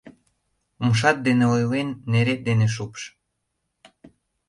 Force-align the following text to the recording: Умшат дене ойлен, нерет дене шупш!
Умшат 0.83 1.17
дене 1.27 1.45
ойлен, 1.55 1.89
нерет 2.11 2.41
дене 2.47 2.67
шупш! 2.75 3.01